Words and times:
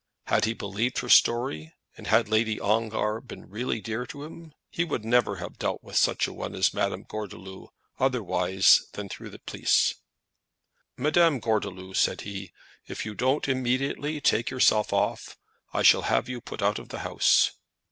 Had 0.25 0.45
he 0.45 0.53
believed 0.53 0.97
her 1.01 1.09
story, 1.09 1.73
and 1.95 2.07
had 2.07 2.27
Lady 2.27 2.59
Ongar 2.59 3.21
been 3.21 3.47
really 3.51 3.79
dear 3.79 4.07
to 4.07 4.23
him, 4.23 4.51
he 4.71 4.83
would 4.83 5.05
never 5.05 5.35
have 5.35 5.59
dealt 5.59 5.83
with 5.83 5.95
such 5.95 6.25
a 6.25 6.33
one 6.33 6.55
as 6.55 6.73
Madame 6.73 7.03
Gordeloup 7.03 7.69
otherwise 7.99 8.87
than 8.93 9.09
through 9.09 9.29
the 9.29 9.37
police. 9.37 9.93
"Madame 10.97 11.39
Gordeloup," 11.39 11.95
said 11.95 12.21
he, 12.21 12.51
"if 12.87 13.05
you 13.05 13.13
don't 13.13 13.47
immediately 13.47 14.19
take 14.19 14.49
yourself 14.49 14.91
off, 14.91 15.37
I 15.71 15.83
shall 15.83 16.01
have 16.01 16.27
you 16.27 16.41
put 16.41 16.63
out 16.63 16.79
of 16.79 16.89
the 16.89 17.01
house." 17.05 17.51